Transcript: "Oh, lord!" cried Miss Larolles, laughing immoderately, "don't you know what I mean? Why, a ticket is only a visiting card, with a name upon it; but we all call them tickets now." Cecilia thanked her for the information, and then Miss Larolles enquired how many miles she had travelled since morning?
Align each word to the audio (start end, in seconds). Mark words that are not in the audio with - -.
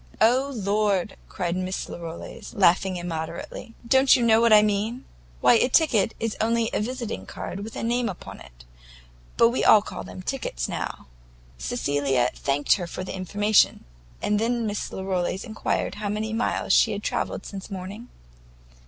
"Oh, 0.19 0.51
lord!" 0.55 1.15
cried 1.29 1.55
Miss 1.55 1.87
Larolles, 1.87 2.55
laughing 2.55 2.97
immoderately, 2.97 3.75
"don't 3.87 4.15
you 4.15 4.23
know 4.25 4.41
what 4.41 4.51
I 4.51 4.63
mean? 4.63 5.05
Why, 5.41 5.53
a 5.53 5.69
ticket 5.69 6.15
is 6.19 6.35
only 6.41 6.71
a 6.73 6.79
visiting 6.81 7.27
card, 7.27 7.59
with 7.59 7.75
a 7.75 7.83
name 7.83 8.09
upon 8.09 8.39
it; 8.39 8.65
but 9.37 9.49
we 9.49 9.63
all 9.63 9.83
call 9.83 10.03
them 10.03 10.23
tickets 10.23 10.67
now." 10.67 11.05
Cecilia 11.59 12.31
thanked 12.33 12.77
her 12.77 12.87
for 12.87 13.03
the 13.03 13.15
information, 13.15 13.83
and 14.23 14.39
then 14.39 14.65
Miss 14.65 14.89
Larolles 14.91 15.43
enquired 15.43 15.93
how 15.93 16.09
many 16.09 16.33
miles 16.33 16.73
she 16.73 16.93
had 16.93 17.03
travelled 17.03 17.45
since 17.45 17.69
morning? 17.69 18.09